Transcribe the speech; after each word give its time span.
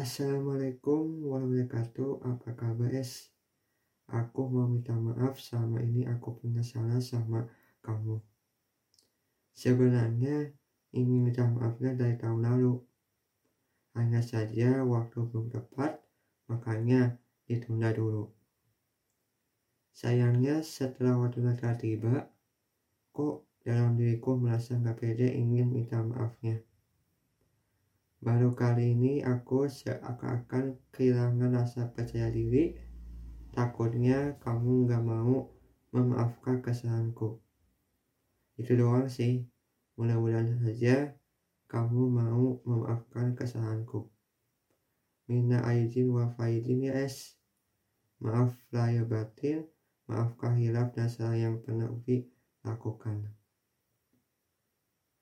Assalamualaikum 0.00 1.28
warahmatullahi 1.28 1.68
wabarakatuh. 1.68 2.24
Apa 2.24 2.56
kabar 2.56 2.88
es? 2.96 3.28
Aku 4.08 4.48
mau 4.48 4.64
minta 4.64 4.96
maaf 4.96 5.36
selama 5.36 5.76
ini 5.84 6.08
aku 6.08 6.40
punya 6.40 6.64
salah 6.64 7.04
sama 7.04 7.44
kamu. 7.84 8.16
Sebenarnya 9.52 10.56
ingin 10.96 11.28
minta 11.28 11.44
maafnya 11.44 11.92
dari 11.92 12.16
tahun 12.16 12.48
lalu. 12.48 12.80
Hanya 13.92 14.24
saja 14.24 14.80
waktu 14.88 15.20
belum 15.20 15.52
tepat, 15.52 16.00
makanya 16.48 17.20
ditunda 17.44 17.92
dulu. 17.92 18.32
Sayangnya 19.92 20.64
setelah 20.64 21.20
waktunya 21.20 21.52
telah 21.60 21.76
tiba, 21.76 22.16
kok 23.12 23.44
dalam 23.60 24.00
diriku 24.00 24.40
merasa 24.40 24.80
gak 24.80 24.96
pede 24.96 25.28
ingin 25.28 25.68
minta 25.68 26.00
maafnya. 26.00 26.64
Baru 28.20 28.52
kali 28.52 28.92
ini 28.92 29.24
aku 29.24 29.64
seakan-akan 29.64 30.76
kehilangan 30.92 31.56
rasa 31.56 31.88
percaya 31.88 32.28
diri. 32.28 32.76
Takutnya 33.56 34.36
kamu 34.44 34.92
gak 34.92 35.00
mau 35.00 35.48
memaafkan 35.96 36.60
kesalahanku. 36.60 37.40
Itu 38.60 38.76
doang 38.76 39.08
sih. 39.08 39.48
Mudah-mudahan 39.96 40.52
saja 40.60 41.16
kamu 41.64 42.12
mau 42.12 42.60
memaafkan 42.68 43.32
kesalahanku. 43.32 44.12
Mina 45.24 45.64
aizin 45.64 46.12
wa 46.12 46.28
faizin 46.36 46.92
ya 46.92 47.00
es. 47.00 47.40
Maaf 48.20 48.52
lahir 48.68 49.08
batin, 49.08 49.64
maaf 50.04 50.36
hilaf 50.60 50.92
dan 50.92 51.08
salah 51.08 51.40
yang 51.40 51.56
pernah 51.64 51.88
Ufi 51.88 52.28
lakukan. 52.60 53.39